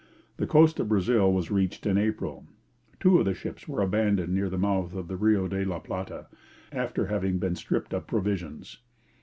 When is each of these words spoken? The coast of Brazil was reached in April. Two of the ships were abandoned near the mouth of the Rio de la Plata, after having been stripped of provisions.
The 0.37 0.47
coast 0.47 0.79
of 0.79 0.89
Brazil 0.89 1.31
was 1.31 1.51
reached 1.51 1.85
in 1.85 1.95
April. 1.95 2.47
Two 2.99 3.19
of 3.19 3.25
the 3.25 3.35
ships 3.35 3.67
were 3.67 3.83
abandoned 3.83 4.33
near 4.33 4.49
the 4.49 4.57
mouth 4.57 4.95
of 4.95 5.07
the 5.07 5.15
Rio 5.15 5.47
de 5.47 5.63
la 5.63 5.77
Plata, 5.77 6.25
after 6.71 7.05
having 7.05 7.37
been 7.37 7.53
stripped 7.53 7.93
of 7.93 8.07
provisions. 8.07 8.79